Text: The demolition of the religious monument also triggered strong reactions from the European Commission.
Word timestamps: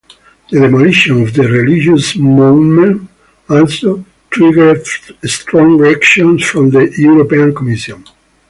The 0.49 0.59
demolition 0.59 1.21
of 1.21 1.35
the 1.35 1.43
religious 1.43 2.15
monument 2.15 3.07
also 3.47 4.03
triggered 4.31 4.83
strong 5.23 5.77
reactions 5.77 6.43
from 6.43 6.71
the 6.71 6.91
European 6.97 7.53
Commission. 7.53 8.03